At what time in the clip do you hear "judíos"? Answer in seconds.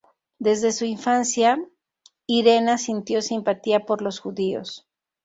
4.19-4.87